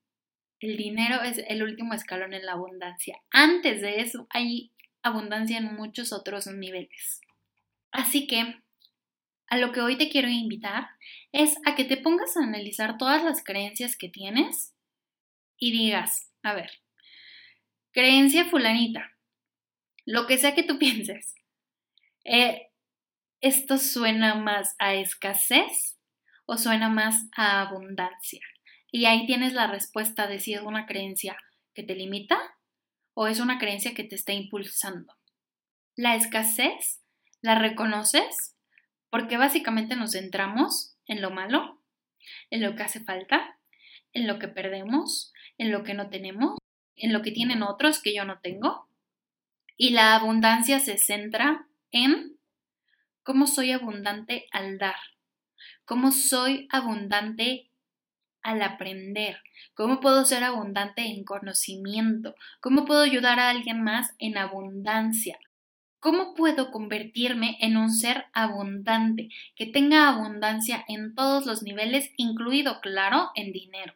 El 0.58 0.76
dinero 0.76 1.22
es 1.22 1.38
el 1.46 1.62
último 1.62 1.94
escalón 1.94 2.34
en 2.34 2.46
la 2.46 2.54
abundancia. 2.54 3.20
Antes 3.30 3.80
de 3.80 4.00
eso 4.00 4.26
hay 4.28 4.72
abundancia 5.04 5.58
en 5.58 5.76
muchos 5.76 6.12
otros 6.12 6.49
niveles. 6.49 7.20
Así 7.92 8.26
que 8.26 8.62
a 9.52 9.59
lo 9.59 9.71
que 9.71 9.82
hoy 9.82 9.99
te 9.99 10.09
quiero 10.09 10.30
invitar 10.30 10.88
es 11.30 11.59
a 11.66 11.75
que 11.75 11.85
te 11.85 11.99
pongas 11.99 12.38
a 12.38 12.42
analizar 12.42 12.97
todas 12.97 13.23
las 13.23 13.44
creencias 13.44 13.99
que 13.99 14.09
tienes 14.09 14.75
y 15.59 15.73
digas, 15.73 16.32
a 16.42 16.54
ver, 16.54 16.71
creencia 17.90 18.47
fulanita, 18.47 19.12
lo 20.06 20.26
que 20.26 20.38
sea 20.38 20.54
que 20.54 20.62
tú 20.62 20.78
pienses, 20.78 21.35
eh, 22.25 22.71
¿esto 23.42 23.76
suena 23.76 24.37
más 24.37 24.75
a 24.78 24.94
escasez 24.94 25.99
o 26.47 26.56
suena 26.56 26.88
más 26.88 27.26
a 27.37 27.61
abundancia? 27.61 28.40
Y 28.90 29.04
ahí 29.04 29.26
tienes 29.26 29.52
la 29.52 29.66
respuesta 29.66 30.28
de 30.28 30.40
si 30.40 30.54
es 30.54 30.62
una 30.62 30.87
creencia 30.87 31.37
que 31.75 31.82
te 31.82 31.94
limita 31.94 32.40
o 33.12 33.26
es 33.26 33.38
una 33.38 33.59
creencia 33.59 33.92
que 33.92 34.04
te 34.04 34.14
está 34.14 34.32
impulsando. 34.32 35.14
La 35.94 36.14
escasez 36.14 37.02
la 37.42 37.56
reconoces 37.56 38.52
porque 39.12 39.37
básicamente 39.37 39.95
nos 39.95 40.12
centramos 40.12 40.97
en 41.07 41.21
lo 41.21 41.31
malo, 41.31 41.78
en 42.49 42.62
lo 42.62 42.75
que 42.75 42.83
hace 42.83 43.04
falta, 43.04 43.59
en 44.14 44.26
lo 44.26 44.38
que 44.38 44.49
perdemos, 44.49 45.35
en 45.59 45.71
lo 45.71 45.85
que 45.85 45.92
no 45.92 46.09
tenemos, 46.09 46.57
en 46.97 47.12
lo 47.12 47.21
que 47.21 47.31
tienen 47.31 47.62
otros 47.62 48.00
que 48.00 48.14
yo 48.14 48.25
no 48.25 48.40
tengo. 48.40 48.88
Y 49.76 49.90
la 49.90 50.16
abundancia 50.16 50.81
se 50.81 50.97
centra 50.97 51.69
en 51.90 52.38
cómo 53.23 53.47
soy 53.47 53.73
abundante 53.73 54.47
al 54.50 54.78
dar, 54.78 54.97
cómo 55.85 56.11
soy 56.11 56.66
abundante 56.71 57.69
al 58.40 58.62
aprender, 58.62 59.42
cómo 59.75 60.00
puedo 60.00 60.25
ser 60.25 60.42
abundante 60.42 61.02
en 61.02 61.25
conocimiento, 61.25 62.35
cómo 62.62 62.87
puedo 62.87 63.02
ayudar 63.02 63.40
a 63.40 63.50
alguien 63.50 63.83
más 63.83 64.14
en 64.19 64.38
abundancia, 64.38 65.38
¿Cómo 66.02 66.35
puedo 66.35 66.73
convertirme 66.73 67.59
en 67.61 67.76
un 67.76 67.94
ser 67.94 68.25
abundante, 68.32 69.28
que 69.54 69.66
tenga 69.66 70.09
abundancia 70.09 70.85
en 70.88 71.14
todos 71.14 71.47
los 71.47 71.62
niveles, 71.62 72.11
incluido, 72.16 72.80
claro, 72.80 73.30
en 73.37 73.52
dinero? 73.52 73.94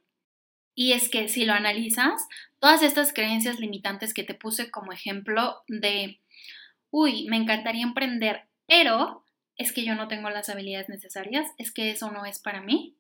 Y 0.73 0.93
es 0.93 1.09
que 1.09 1.29
si 1.29 1.45
lo 1.45 1.53
analizas, 1.53 2.29
todas 2.61 2.85
estas 2.85 3.13
creencias 3.13 3.59
limitantes 3.59 4.15
que 4.15 4.23
te 4.23 4.35
puse 4.35 4.71
como 4.71 4.93
ejemplo 4.93 5.65
de, 5.67 6.21
uy, 6.91 7.27
me 7.29 7.39
encantaría 7.39 7.83
emprender, 7.83 8.47
pero 8.69 9.25
es 9.57 9.73
que 9.73 9.85
yo 9.85 9.97
no 9.97 10.07
tengo 10.07 10.31
las 10.31 10.49
habilidades 10.49 10.89
necesarias, 10.89 11.51
es 11.59 11.73
que 11.73 11.91
eso 11.91 12.13
no 12.13 12.25
es 12.25 12.39
para 12.39 12.61
mí. 12.61 12.97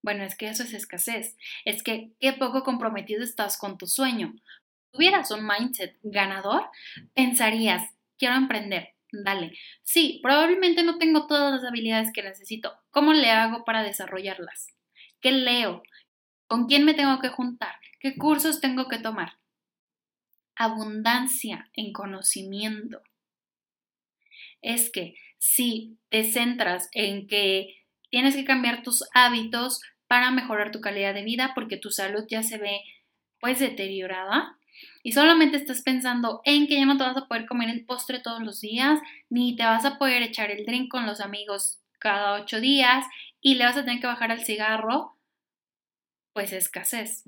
Bueno, 0.00 0.24
es 0.24 0.34
que 0.34 0.48
eso 0.48 0.62
es 0.62 0.72
escasez, 0.72 1.36
es 1.66 1.82
que 1.82 2.12
qué 2.18 2.32
poco 2.32 2.64
comprometido 2.64 3.22
estás 3.22 3.58
con 3.58 3.76
tu 3.76 3.86
sueño. 3.86 4.32
Si 4.36 4.92
tuvieras 4.92 5.30
un 5.32 5.46
mindset 5.46 5.98
ganador, 6.02 6.70
pensarías, 7.12 7.97
quiero 8.18 8.34
emprender, 8.34 8.94
dale. 9.12 9.52
Sí, 9.82 10.20
probablemente 10.22 10.82
no 10.82 10.98
tengo 10.98 11.26
todas 11.26 11.52
las 11.52 11.64
habilidades 11.64 12.12
que 12.12 12.22
necesito. 12.22 12.72
¿Cómo 12.90 13.12
le 13.12 13.30
hago 13.30 13.64
para 13.64 13.82
desarrollarlas? 13.82 14.68
¿Qué 15.20 15.32
leo? 15.32 15.82
¿Con 16.46 16.66
quién 16.66 16.84
me 16.84 16.94
tengo 16.94 17.18
que 17.20 17.28
juntar? 17.28 17.74
¿Qué 18.00 18.16
cursos 18.16 18.60
tengo 18.60 18.88
que 18.88 18.98
tomar? 18.98 19.38
Abundancia 20.56 21.70
en 21.74 21.92
conocimiento. 21.92 23.02
Es 24.60 24.90
que 24.90 25.14
si 25.38 25.98
te 26.08 26.24
centras 26.24 26.88
en 26.92 27.26
que 27.26 27.84
tienes 28.10 28.34
que 28.34 28.44
cambiar 28.44 28.82
tus 28.82 29.04
hábitos 29.12 29.80
para 30.06 30.30
mejorar 30.30 30.72
tu 30.72 30.80
calidad 30.80 31.14
de 31.14 31.22
vida 31.22 31.52
porque 31.54 31.76
tu 31.76 31.90
salud 31.90 32.24
ya 32.28 32.42
se 32.42 32.58
ve 32.58 32.80
pues 33.40 33.60
deteriorada, 33.60 34.57
y 35.02 35.12
solamente 35.12 35.56
estás 35.56 35.82
pensando 35.82 36.40
en 36.44 36.66
que 36.66 36.76
ya 36.76 36.86
no 36.86 36.96
te 36.96 37.04
vas 37.04 37.16
a 37.16 37.26
poder 37.26 37.46
comer 37.46 37.70
el 37.70 37.84
postre 37.84 38.20
todos 38.20 38.42
los 38.42 38.60
días, 38.60 39.00
ni 39.30 39.56
te 39.56 39.64
vas 39.64 39.84
a 39.84 39.98
poder 39.98 40.22
echar 40.22 40.50
el 40.50 40.66
drink 40.66 40.90
con 40.90 41.06
los 41.06 41.20
amigos 41.20 41.80
cada 41.98 42.34
ocho 42.34 42.60
días 42.60 43.06
y 43.40 43.54
le 43.54 43.64
vas 43.64 43.76
a 43.76 43.84
tener 43.84 44.00
que 44.00 44.06
bajar 44.06 44.32
al 44.32 44.44
cigarro, 44.44 45.16
pues 46.32 46.52
escasez. 46.52 47.24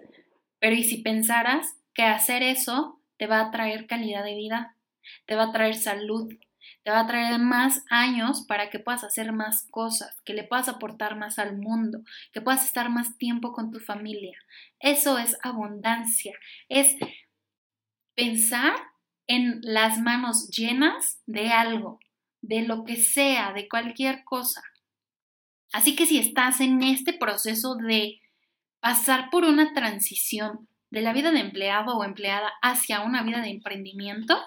Pero 0.59 0.77
¿y 0.77 0.85
si 0.85 0.99
pensaras 0.99 1.77
que 1.95 2.03
hacer 2.03 2.43
eso 2.43 3.01
te 3.17 3.27
va 3.27 3.41
a 3.41 3.51
traer 3.51 3.87
calidad 3.87 4.25
de 4.25 4.35
vida, 4.35 4.77
te 5.27 5.35
va 5.35 5.45
a 5.45 5.53
traer 5.53 5.75
salud, 5.75 6.33
te 6.83 6.91
va 6.91 7.01
a 7.01 7.07
traer 7.07 7.39
más 7.39 7.85
años 7.91 8.45
para 8.47 8.71
que 8.71 8.79
puedas 8.79 9.05
hacer 9.05 9.33
más 9.33 9.67
cosas, 9.71 10.21
que 10.25 10.35
le 10.35 10.45
puedas 10.45 10.69
aportar 10.69 11.17
más 11.17 11.39
al 11.39 11.57
mundo, 11.57 12.01
que 12.33 12.41
puedas 12.41 12.65
estar 12.65 12.89
más 12.91 13.19
tiempo 13.19 13.53
con 13.53 13.71
tu 13.71 13.81
familia. 13.81 14.39
Eso 14.79 15.19
es 15.19 15.37
abundancia, 15.43 16.35
es 16.69 16.97
pensar 18.21 18.75
en 19.27 19.61
las 19.63 19.99
manos 19.99 20.51
llenas 20.51 21.23
de 21.25 21.49
algo, 21.49 22.01
de 22.43 22.61
lo 22.61 22.85
que 22.85 22.97
sea, 22.97 23.55
de 23.55 23.67
cualquier 23.67 24.25
cosa. 24.25 24.63
Así 25.73 25.97
que 25.97 26.05
si 26.05 26.19
estás 26.19 26.61
en 26.61 26.83
este 26.83 27.15
proceso 27.15 27.77
de 27.77 28.21
pasar 28.79 29.31
por 29.31 29.45
una 29.45 29.73
transición 29.73 30.69
de 30.91 31.01
la 31.01 31.15
vida 31.15 31.31
de 31.31 31.41
empleado 31.41 31.97
o 31.97 32.05
empleada 32.05 32.53
hacia 32.61 33.01
una 33.01 33.23
vida 33.23 33.41
de 33.41 33.49
emprendimiento, 33.49 34.39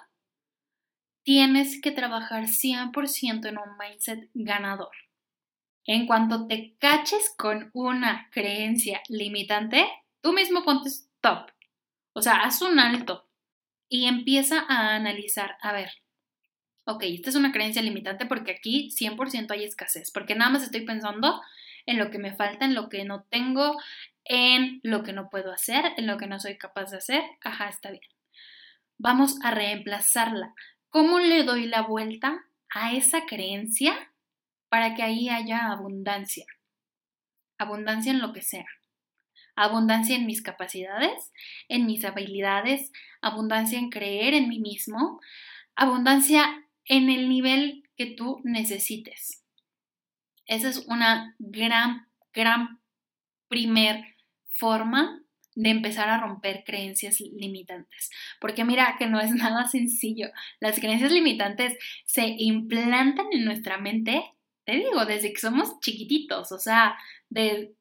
tienes 1.23 1.81
que 1.81 1.89
trabajar 1.89 2.43
100% 2.43 3.47
en 3.47 3.57
un 3.57 3.77
mindset 3.79 4.29
ganador. 4.35 4.95
En 5.85 6.05
cuanto 6.05 6.45
te 6.45 6.75
caches 6.77 7.33
con 7.35 7.71
una 7.73 8.29
creencia 8.31 9.01
limitante, 9.09 9.87
tú 10.21 10.31
mismo 10.31 10.63
ponte 10.63 10.89
stop. 10.89 11.49
O 12.13 12.21
sea, 12.21 12.43
haz 12.43 12.61
un 12.61 12.79
alto 12.79 13.32
y 13.93 14.07
empieza 14.07 14.65
a 14.67 14.95
analizar, 14.95 15.55
a 15.61 15.71
ver, 15.71 15.91
ok, 16.85 17.03
esta 17.03 17.29
es 17.29 17.35
una 17.35 17.51
creencia 17.51 17.79
limitante 17.83 18.25
porque 18.25 18.53
aquí 18.53 18.89
100% 18.89 19.51
hay 19.51 19.65
escasez, 19.65 20.09
porque 20.11 20.33
nada 20.33 20.49
más 20.49 20.63
estoy 20.63 20.81
pensando 20.83 21.39
en 21.85 21.99
lo 21.99 22.09
que 22.09 22.17
me 22.17 22.33
falta, 22.33 22.65
en 22.65 22.73
lo 22.73 22.89
que 22.89 23.05
no 23.05 23.25
tengo, 23.29 23.79
en 24.25 24.79
lo 24.81 25.03
que 25.03 25.13
no 25.13 25.29
puedo 25.29 25.51
hacer, 25.51 25.93
en 25.95 26.07
lo 26.07 26.17
que 26.17 26.25
no 26.25 26.39
soy 26.39 26.57
capaz 26.57 26.89
de 26.89 26.97
hacer. 26.97 27.21
Ajá, 27.41 27.69
está 27.69 27.91
bien. 27.91 28.01
Vamos 28.97 29.37
a 29.43 29.51
reemplazarla. 29.51 30.55
¿Cómo 30.89 31.19
le 31.19 31.43
doy 31.43 31.67
la 31.67 31.83
vuelta 31.83 32.43
a 32.73 32.93
esa 32.93 33.27
creencia 33.27 34.11
para 34.69 34.95
que 34.95 35.03
ahí 35.03 35.29
haya 35.29 35.67
abundancia? 35.67 36.47
Abundancia 37.59 38.11
en 38.11 38.21
lo 38.21 38.33
que 38.33 38.41
sea 38.41 38.65
abundancia 39.55 40.15
en 40.15 40.25
mis 40.25 40.41
capacidades, 40.41 41.31
en 41.67 41.85
mis 41.85 42.03
habilidades, 42.05 42.91
abundancia 43.21 43.79
en 43.79 43.89
creer 43.89 44.33
en 44.33 44.49
mí 44.49 44.59
mismo, 44.59 45.19
abundancia 45.75 46.65
en 46.85 47.09
el 47.09 47.29
nivel 47.29 47.83
que 47.95 48.07
tú 48.07 48.41
necesites. 48.43 49.43
Esa 50.45 50.69
es 50.69 50.85
una 50.87 51.35
gran, 51.39 52.07
gran 52.33 52.81
primer 53.47 54.15
forma 54.49 55.23
de 55.55 55.69
empezar 55.69 56.09
a 56.09 56.19
romper 56.19 56.63
creencias 56.65 57.19
limitantes. 57.21 58.09
Porque 58.41 58.65
mira 58.65 58.95
que 58.97 59.07
no 59.07 59.19
es 59.19 59.31
nada 59.35 59.67
sencillo. 59.67 60.29
Las 60.59 60.79
creencias 60.79 61.11
limitantes 61.11 61.77
se 62.05 62.35
implantan 62.37 63.27
en 63.31 63.45
nuestra 63.45 63.77
mente, 63.77 64.23
te 64.65 64.73
digo, 64.73 65.05
desde 65.05 65.31
que 65.33 65.39
somos 65.39 65.79
chiquititos, 65.81 66.51
o 66.51 66.59
sea, 66.59 66.97
de 67.29 67.73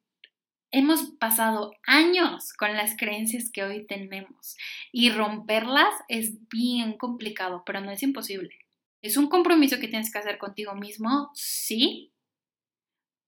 hemos 0.73 1.03
pasado 1.21 1.75
años 1.87 2.53
con 2.55 2.75
las 2.75 2.97
creencias 2.97 3.51
que 3.53 3.63
hoy 3.63 3.87
tenemos 3.87 4.57
y 4.91 5.11
romperlas 5.11 5.95
es 6.09 6.49
bien 6.49 6.97
complicado, 6.97 7.63
pero 7.65 7.81
no 7.81 7.91
es 7.91 8.03
imposible. 8.03 8.57
Es 9.03 9.17
un 9.17 9.29
compromiso 9.29 9.79
que 9.79 9.89
tienes 9.89 10.11
que 10.11 10.19
hacer 10.19 10.39
contigo 10.39 10.75
mismo, 10.75 11.31
sí, 11.35 12.13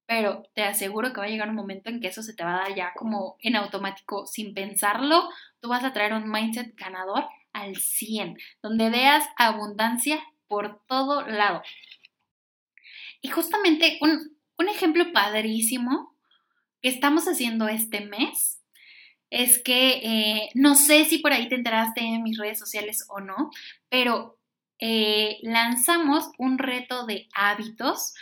pero 0.06 0.42
te 0.54 0.62
aseguro 0.62 1.12
que 1.12 1.20
va 1.20 1.26
a 1.26 1.28
llegar 1.28 1.48
un 1.48 1.54
momento 1.54 1.90
en 1.90 2.00
que 2.00 2.08
eso 2.08 2.22
se 2.22 2.34
te 2.34 2.44
va 2.44 2.54
a 2.56 2.68
dar 2.68 2.74
ya 2.74 2.92
como 2.94 3.36
en 3.40 3.56
automático, 3.56 4.26
sin 4.26 4.54
pensarlo, 4.54 5.28
tú 5.60 5.68
vas 5.68 5.84
a 5.84 5.92
traer 5.92 6.14
un 6.14 6.30
mindset 6.30 6.74
ganador 6.76 7.26
al 7.52 7.76
100, 7.76 8.38
donde 8.62 8.90
veas 8.90 9.24
abundancia 9.36 10.22
por 10.48 10.82
todo 10.86 11.26
lado. 11.26 11.62
Y 13.20 13.28
justamente 13.28 13.98
un, 14.00 14.36
un 14.58 14.68
ejemplo 14.68 15.12
padrísimo 15.12 16.13
que 16.84 16.90
estamos 16.90 17.24
haciendo 17.24 17.66
este 17.66 18.02
mes 18.02 18.62
es 19.30 19.58
que 19.58 20.00
eh, 20.04 20.50
no 20.52 20.74
sé 20.74 21.06
si 21.06 21.16
por 21.16 21.32
ahí 21.32 21.48
te 21.48 21.54
enteraste 21.54 22.02
en 22.02 22.22
mis 22.22 22.36
redes 22.36 22.58
sociales 22.58 23.06
o 23.08 23.20
no, 23.20 23.48
pero 23.88 24.38
eh, 24.78 25.38
lanzamos 25.40 26.28
un 26.36 26.58
reto 26.58 27.06
de 27.06 27.26
hábitos 27.34 28.12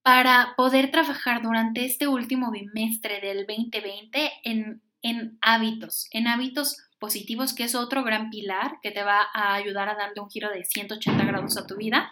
para 0.00 0.54
poder 0.56 0.90
trabajar 0.90 1.42
durante 1.42 1.84
este 1.84 2.08
último 2.08 2.50
bimestre 2.50 3.20
del 3.20 3.46
2020 3.46 4.32
en, 4.44 4.80
en 5.02 5.36
hábitos, 5.42 6.08
en 6.12 6.28
hábitos 6.28 6.78
positivos, 6.98 7.52
que 7.52 7.64
es 7.64 7.74
otro 7.74 8.04
gran 8.04 8.30
pilar 8.30 8.78
que 8.82 8.90
te 8.90 9.02
va 9.02 9.20
a 9.34 9.52
ayudar 9.52 9.90
a 9.90 9.96
darle 9.96 10.22
un 10.22 10.30
giro 10.30 10.48
de 10.48 10.64
180 10.64 11.26
grados 11.26 11.58
a 11.58 11.66
tu 11.66 11.76
vida. 11.76 12.10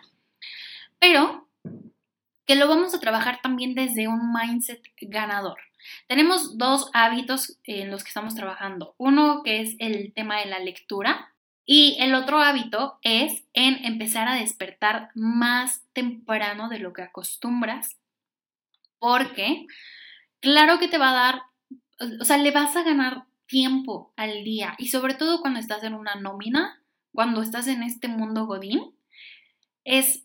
Pero 0.98 1.48
que 2.46 2.56
lo 2.56 2.68
vamos 2.68 2.94
a 2.94 3.00
trabajar 3.00 3.40
también 3.42 3.74
desde 3.74 4.08
un 4.08 4.32
mindset 4.32 4.82
ganador. 5.00 5.58
Tenemos 6.06 6.58
dos 6.58 6.90
hábitos 6.92 7.58
en 7.64 7.90
los 7.90 8.04
que 8.04 8.08
estamos 8.08 8.34
trabajando. 8.34 8.94
Uno 8.98 9.42
que 9.42 9.60
es 9.60 9.76
el 9.78 10.12
tema 10.14 10.40
de 10.40 10.46
la 10.46 10.58
lectura 10.58 11.34
y 11.66 11.96
el 12.00 12.14
otro 12.14 12.40
hábito 12.40 12.98
es 13.02 13.44
en 13.52 13.84
empezar 13.84 14.28
a 14.28 14.34
despertar 14.34 15.10
más 15.14 15.82
temprano 15.92 16.68
de 16.68 16.78
lo 16.78 16.92
que 16.92 17.02
acostumbras 17.02 17.96
porque 19.04 19.66
claro 20.40 20.78
que 20.78 20.88
te 20.88 20.96
va 20.96 21.10
a 21.10 21.12
dar, 21.12 21.42
o 22.20 22.24
sea, 22.24 22.38
le 22.38 22.52
vas 22.52 22.74
a 22.74 22.84
ganar 22.84 23.26
tiempo 23.46 24.14
al 24.16 24.44
día 24.44 24.74
y 24.78 24.88
sobre 24.88 25.12
todo 25.12 25.42
cuando 25.42 25.60
estás 25.60 25.84
en 25.84 25.92
una 25.92 26.14
nómina, 26.14 26.82
cuando 27.12 27.42
estás 27.42 27.66
en 27.66 27.82
este 27.82 28.08
mundo 28.08 28.46
godín, 28.46 28.94
es 29.84 30.24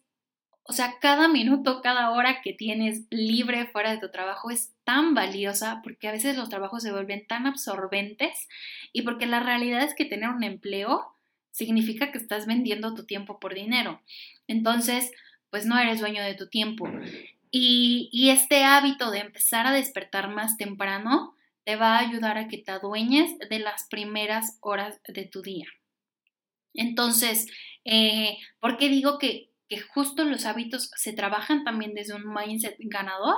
o 0.70 0.72
sea, 0.72 1.00
cada 1.02 1.28
minuto, 1.28 1.82
cada 1.82 2.12
hora 2.12 2.42
que 2.44 2.54
tienes 2.54 3.08
libre 3.10 3.66
fuera 3.66 3.90
de 3.90 3.98
tu 3.98 4.12
trabajo 4.12 4.52
es 4.52 4.72
tan 4.84 5.16
valiosa 5.16 5.82
porque 5.84 6.08
a 6.08 6.12
veces 6.12 6.38
los 6.38 6.48
trabajos 6.48 6.84
se 6.84 6.92
vuelven 6.92 7.26
tan 7.26 7.48
absorbentes 7.48 8.48
y 8.94 9.02
porque 9.02 9.26
la 9.26 9.40
realidad 9.40 9.82
es 9.82 9.96
que 9.96 10.06
tener 10.06 10.30
un 10.30 10.44
empleo 10.44 11.16
significa 11.50 12.12
que 12.12 12.20
estás 12.20 12.46
vendiendo 12.46 12.94
tu 12.94 13.08
tiempo 13.08 13.40
por 13.40 13.56
dinero. 13.56 14.00
Entonces, 14.46 15.12
pues 15.50 15.66
no 15.66 15.76
eres 15.80 16.02
dueño 16.02 16.22
de 16.22 16.36
tu 16.36 16.50
tiempo. 16.50 16.88
Y, 17.50 18.30
este 18.30 18.64
hábito 18.64 19.10
de 19.10 19.22
empezar 19.22 19.66
a 19.66 19.72
despertar 19.72 20.30
más 20.30 20.56
temprano 20.56 21.34
te 21.64 21.78
va 21.78 21.96
a 21.96 22.08
ayudar 22.08 22.38
a 22.38 22.48
que 22.48 22.60
te 22.60 22.70
adueñes 22.70 23.40
de 23.40 23.58
las 23.58 23.88
primeras 23.90 24.60
horas 24.62 25.02
de 25.08 25.26
tu 25.26 25.42
día. 25.42 25.66
Entonces, 26.76 27.48
eh, 27.86 28.38
¿por 28.60 28.78
qué 28.78 28.88
digo 28.88 29.18
que, 29.18 29.49
que 29.70 29.80
justo 29.80 30.26
los 30.26 30.46
hábitos 30.46 30.92
se 30.96 31.14
trabajan 31.14 31.64
también 31.64 31.94
desde 31.94 32.16
un 32.16 32.34
mindset 32.34 32.76
ganador? 32.80 33.38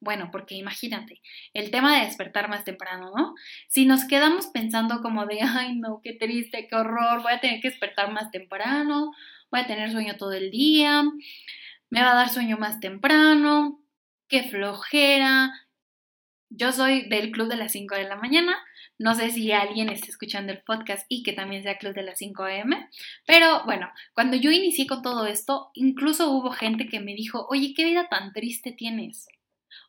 Bueno, 0.00 0.28
porque 0.30 0.54
imagínate, 0.54 1.22
el 1.54 1.70
tema 1.70 1.98
de 1.98 2.06
despertar 2.06 2.48
más 2.48 2.64
temprano, 2.64 3.10
¿no? 3.16 3.34
Si 3.68 3.86
nos 3.86 4.04
quedamos 4.04 4.48
pensando 4.48 5.00
como 5.00 5.26
de, 5.26 5.40
ay, 5.42 5.76
no, 5.76 6.00
qué 6.02 6.12
triste, 6.12 6.66
qué 6.68 6.76
horror, 6.76 7.22
voy 7.22 7.32
a 7.32 7.40
tener 7.40 7.60
que 7.60 7.70
despertar 7.70 8.12
más 8.12 8.30
temprano, 8.30 9.12
voy 9.50 9.60
a 9.60 9.66
tener 9.66 9.90
sueño 9.90 10.16
todo 10.16 10.32
el 10.32 10.50
día, 10.50 11.04
me 11.90 12.02
va 12.02 12.12
a 12.12 12.16
dar 12.16 12.28
sueño 12.28 12.58
más 12.58 12.80
temprano, 12.80 13.80
qué 14.28 14.42
flojera. 14.42 15.52
Yo 16.50 16.72
soy 16.72 17.08
del 17.08 17.30
club 17.30 17.48
de 17.48 17.56
las 17.56 17.72
5 17.72 17.94
de 17.94 18.04
la 18.04 18.16
mañana, 18.16 18.56
no 18.98 19.14
sé 19.14 19.30
si 19.30 19.50
alguien 19.52 19.88
está 19.88 20.06
escuchando 20.08 20.52
el 20.52 20.62
podcast 20.62 21.06
y 21.08 21.22
que 21.22 21.32
también 21.32 21.62
sea 21.62 21.78
Club 21.78 21.94
de 21.94 22.02
las 22.02 22.18
5 22.18 22.44
am, 22.44 22.88
pero 23.26 23.64
bueno, 23.64 23.90
cuando 24.14 24.36
yo 24.36 24.50
inicié 24.50 24.86
con 24.86 25.02
todo 25.02 25.26
esto, 25.26 25.70
incluso 25.74 26.30
hubo 26.30 26.50
gente 26.50 26.86
que 26.86 27.00
me 27.00 27.14
dijo, 27.14 27.46
oye, 27.48 27.74
qué 27.76 27.84
vida 27.84 28.08
tan 28.08 28.32
triste 28.32 28.72
tienes. 28.72 29.28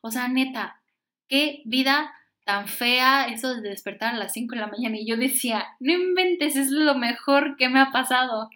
O 0.02 0.10
sea, 0.10 0.28
neta, 0.28 0.80
qué 1.28 1.62
vida 1.64 2.12
tan 2.44 2.68
fea 2.68 3.26
eso 3.26 3.56
de 3.56 3.68
despertar 3.68 4.14
a 4.14 4.18
las 4.18 4.32
5 4.32 4.54
de 4.54 4.60
la 4.60 4.68
mañana. 4.68 4.96
Y 4.96 5.06
yo 5.06 5.16
decía, 5.16 5.66
no 5.80 5.92
inventes, 5.92 6.56
es 6.56 6.70
lo 6.70 6.94
mejor 6.94 7.56
que 7.56 7.68
me 7.68 7.80
ha 7.80 7.90
pasado. 7.90 8.50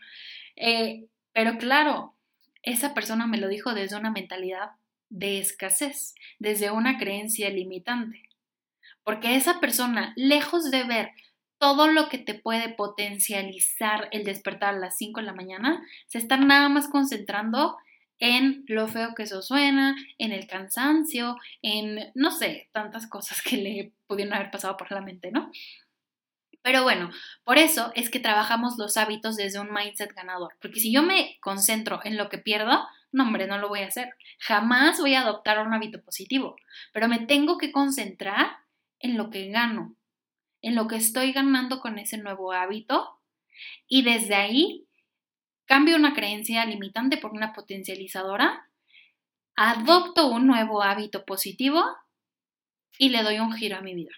Eh, 0.57 1.07
pero 1.33 1.59
claro, 1.59 2.15
esa 2.63 2.95
persona 2.95 3.27
me 3.27 3.39
lo 3.39 3.49
dijo 3.49 3.75
desde 3.75 3.97
una 3.97 4.11
mentalidad 4.11 4.73
de 5.09 5.41
escasez, 5.41 6.15
desde 6.39 6.71
una 6.71 6.99
creencia 6.99 7.51
limitante. 7.51 8.30
Porque 9.11 9.35
esa 9.35 9.59
persona, 9.59 10.13
lejos 10.15 10.71
de 10.71 10.85
ver 10.85 11.11
todo 11.59 11.89
lo 11.89 12.09
que 12.09 12.19
te 12.19 12.35
puede 12.35 12.69
potencializar 12.69 14.09
el 14.13 14.23
despertar 14.23 14.73
a 14.73 14.79
las 14.79 14.97
5 14.99 15.19
de 15.19 15.27
la 15.27 15.33
mañana, 15.33 15.85
se 16.07 16.19
está 16.19 16.37
nada 16.37 16.69
más 16.69 16.87
concentrando 16.87 17.77
en 18.21 18.63
lo 18.69 18.87
feo 18.87 19.17
que 19.17 19.25
eso 19.25 19.43
suena, 19.43 19.97
en 20.19 20.31
el 20.31 20.47
cansancio, 20.47 21.37
en, 21.61 22.13
no 22.15 22.31
sé, 22.31 22.71
tantas 22.71 23.09
cosas 23.09 23.43
que 23.43 23.57
le 23.57 23.93
pudieron 24.07 24.33
haber 24.33 24.53
pasado 24.53 24.77
por 24.77 24.93
la 24.93 25.01
mente, 25.01 25.33
¿no? 25.33 25.51
Pero 26.63 26.85
bueno, 26.85 27.11
por 27.43 27.59
eso 27.59 27.91
es 27.97 28.11
que 28.11 28.21
trabajamos 28.21 28.79
los 28.79 28.97
hábitos 28.97 29.35
desde 29.35 29.59
un 29.59 29.73
mindset 29.73 30.15
ganador, 30.15 30.55
porque 30.63 30.79
si 30.79 30.93
yo 30.93 31.03
me 31.03 31.37
concentro 31.41 31.99
en 32.05 32.17
lo 32.17 32.29
que 32.29 32.39
pierdo, 32.39 32.87
no 33.11 33.25
hombre, 33.25 33.49
no 33.49 33.59
lo 33.59 33.69
voy 33.69 33.81
a 33.81 33.89
hacer. 33.89 34.11
Jamás 34.39 35.01
voy 35.01 35.15
a 35.15 35.23
adoptar 35.23 35.59
un 35.59 35.75
hábito 35.75 36.01
positivo, 36.01 36.55
pero 36.93 37.09
me 37.09 37.19
tengo 37.19 37.59
que 37.59 37.73
concentrar 37.73 38.61
en 39.01 39.17
lo 39.17 39.31
que 39.31 39.49
gano, 39.49 39.97
en 40.63 40.75
lo 40.75 40.87
que 40.87 40.97
estoy 40.97 41.33
ganando 41.33 41.81
con 41.81 41.99
ese 41.99 42.19
nuevo 42.19 42.53
hábito 42.53 43.19
y 43.89 44.03
desde 44.03 44.35
ahí 44.35 44.87
cambio 45.65 45.97
una 45.97 46.15
creencia 46.15 46.65
limitante 46.67 47.17
por 47.17 47.33
una 47.33 47.53
potencializadora, 47.53 48.69
adopto 49.57 50.29
un 50.29 50.47
nuevo 50.47 50.83
hábito 50.83 51.25
positivo 51.25 51.85
y 52.99 53.11
le 53.11 53.23
doy 53.23 53.39
un 53.39 53.53
giro 53.53 53.77
a 53.77 53.81
mi 53.81 53.95
vida. 53.95 54.13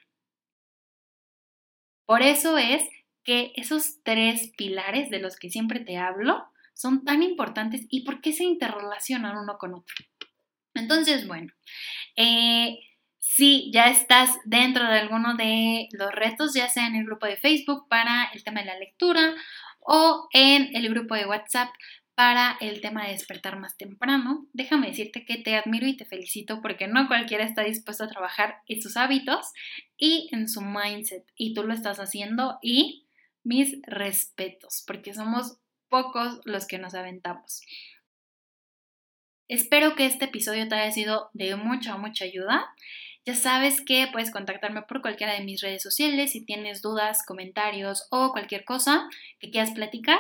Por 2.07 2.23
eso 2.23 2.59
es 2.59 2.83
que 3.25 3.53
esos 3.57 4.03
tres 4.03 4.53
pilares 4.57 5.11
de 5.11 5.21
los 5.21 5.37
que 5.37 5.51
siempre 5.51 5.81
te 5.81 5.97
hablo 5.97 6.45
son 6.75 7.05
tan 7.05 7.23
importantes 7.23 7.87
y 7.89 8.05
por 8.05 8.21
qué 8.21 8.33
se 8.33 8.45
interrelacionan 8.45 9.37
uno 9.37 9.57
con 9.59 9.75
otro. 9.75 9.95
Entonces, 10.75 11.29
bueno, 11.29 11.53
eh, 12.17 12.79
si 13.35 13.71
ya 13.73 13.89
estás 13.89 14.37
dentro 14.45 14.87
de 14.87 14.99
alguno 14.99 15.37
de 15.37 15.89
los 15.93 16.13
retos, 16.13 16.53
ya 16.53 16.69
sea 16.69 16.87
en 16.87 16.97
el 16.97 17.07
grupo 17.07 17.25
de 17.25 17.39
Facebook 17.39 17.89
para 17.89 18.25
el 18.35 18.45
tema 18.45 18.61
de 18.61 18.67
la 18.67 18.79
lectura 18.79 19.35
o 19.81 20.29
en 20.35 20.77
el 20.77 20.91
grupo 20.91 21.15
de 21.15 21.25
WhatsApp 21.25 21.71
para 22.15 22.59
el 22.61 22.83
tema 22.83 23.07
de 23.07 23.13
despertar 23.13 23.59
más 23.59 23.79
temprano, 23.79 24.47
déjame 24.53 24.89
decirte 24.89 25.25
que 25.25 25.39
te 25.39 25.57
admiro 25.57 25.87
y 25.87 25.97
te 25.97 26.05
felicito 26.05 26.61
porque 26.61 26.89
no 26.89 27.09
cualquiera 27.09 27.45
está 27.45 27.63
dispuesto 27.63 28.05
a 28.05 28.09
trabajar 28.09 28.59
en 28.69 28.83
sus 28.83 28.99
hábitos 28.99 29.51
y 29.97 30.29
en 30.33 30.47
su 30.47 30.61
mindset 30.61 31.25
y 31.35 31.55
tú 31.55 31.63
lo 31.63 31.73
estás 31.73 32.01
haciendo 32.01 32.59
y 32.61 33.07
mis 33.45 33.81
respetos 33.87 34.85
porque 34.87 35.15
somos 35.15 35.57
pocos 35.89 36.41
los 36.45 36.67
que 36.67 36.77
nos 36.77 36.93
aventamos. 36.93 37.63
Espero 39.49 39.97
que 39.97 40.05
este 40.05 40.27
episodio 40.27 40.69
te 40.69 40.75
haya 40.75 40.93
sido 40.93 41.31
de 41.33 41.57
mucha, 41.57 41.97
mucha 41.97 42.27
ayuda. 42.27 42.75
Ya 43.25 43.37
sabes 43.37 43.81
que 43.81 44.09
puedes 44.13 44.33
contactarme 44.33 44.83
por 44.83 45.01
cualquiera 45.01 45.35
de 45.35 45.45
mis 45.45 45.61
redes 45.61 45.83
sociales 45.83 46.33
si 46.33 46.45
tienes 46.45 46.83
dudas, 46.83 47.25
comentarios 47.25 48.09
o 48.11 48.33
cualquier 48.33 48.65
cosa 48.65 49.09
que 49.39 49.51
quieras 49.51 49.71
platicar. 49.71 50.19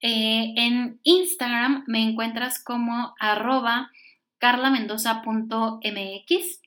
Eh, 0.00 0.52
en 0.56 1.00
Instagram 1.04 1.84
me 1.86 2.02
encuentras 2.02 2.62
como 2.62 3.14
arroba 3.18 3.90
carlamendoza.mx. 4.38 6.60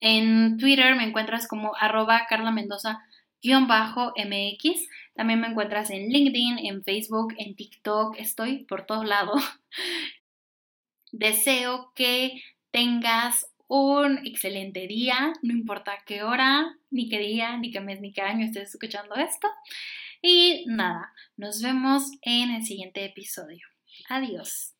En 0.00 0.58
Twitter 0.58 0.96
me 0.96 1.04
encuentras 1.04 1.46
como 1.46 1.76
arroba 1.76 2.26
carlamendoza-mx. 2.28 4.88
También 5.14 5.40
me 5.40 5.46
encuentras 5.48 5.90
en 5.90 6.08
LinkedIn, 6.08 6.58
en 6.58 6.82
Facebook, 6.82 7.34
en 7.38 7.54
TikTok. 7.54 8.16
Estoy 8.18 8.64
por 8.64 8.86
todo 8.86 9.04
lado. 9.04 9.34
Deseo 11.12 11.92
que 11.94 12.42
tengas 12.70 13.49
un 13.70 14.26
excelente 14.26 14.88
día, 14.88 15.32
no 15.42 15.52
importa 15.52 15.92
qué 16.04 16.24
hora, 16.24 16.76
ni 16.90 17.08
qué 17.08 17.20
día, 17.20 17.56
ni 17.56 17.70
qué 17.70 17.80
mes, 17.80 18.00
ni 18.00 18.12
qué 18.12 18.20
año 18.20 18.44
estés 18.44 18.74
escuchando 18.74 19.14
esto. 19.14 19.48
Y 20.20 20.64
nada, 20.66 21.12
nos 21.36 21.62
vemos 21.62 22.10
en 22.22 22.50
el 22.50 22.64
siguiente 22.64 23.04
episodio. 23.04 23.64
Adiós. 24.08 24.74